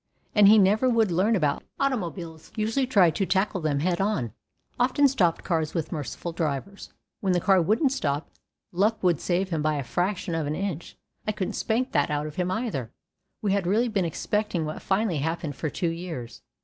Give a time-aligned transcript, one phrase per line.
[0.33, 2.51] And he never would learn about automobiles.
[2.55, 4.33] Usually tried to tackle them head on,
[4.79, 6.91] often stopped cars with merciful drivers.
[7.19, 8.31] When the car wouldn't stop,
[8.71, 10.97] luck would save him by a fraction of an inch.
[11.27, 12.89] I couldn't spank that out of him either.
[13.43, 16.41] We had really been expecting what finally happened for two years.